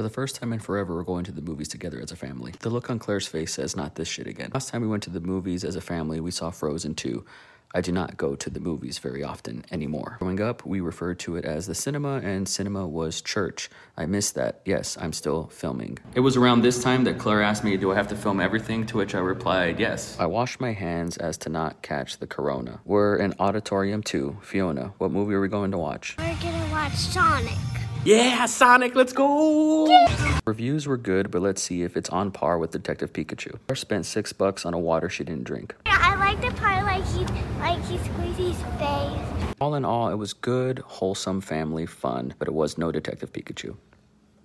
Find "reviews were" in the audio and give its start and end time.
30.46-30.96